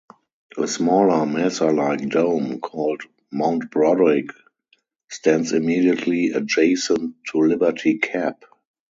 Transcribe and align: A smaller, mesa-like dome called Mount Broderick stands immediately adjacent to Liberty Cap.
A 0.57 0.67
smaller, 0.67 1.27
mesa-like 1.27 2.09
dome 2.09 2.59
called 2.59 3.03
Mount 3.31 3.69
Broderick 3.69 4.31
stands 5.11 5.51
immediately 5.51 6.31
adjacent 6.31 7.17
to 7.31 7.37
Liberty 7.37 7.99
Cap. 7.99 8.43